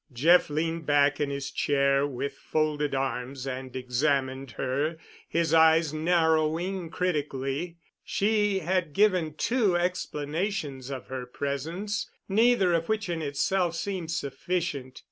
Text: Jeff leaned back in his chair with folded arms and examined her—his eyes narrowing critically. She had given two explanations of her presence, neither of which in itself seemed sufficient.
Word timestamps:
Jeff 0.11 0.49
leaned 0.49 0.83
back 0.87 1.19
in 1.19 1.29
his 1.29 1.51
chair 1.51 2.07
with 2.07 2.33
folded 2.33 2.95
arms 2.95 3.45
and 3.45 3.75
examined 3.75 4.49
her—his 4.49 5.53
eyes 5.53 5.93
narrowing 5.93 6.89
critically. 6.89 7.77
She 8.03 8.61
had 8.61 8.93
given 8.93 9.35
two 9.35 9.75
explanations 9.77 10.89
of 10.89 11.05
her 11.05 11.27
presence, 11.27 12.09
neither 12.27 12.73
of 12.73 12.89
which 12.89 13.09
in 13.09 13.21
itself 13.21 13.75
seemed 13.75 14.09
sufficient. 14.09 14.99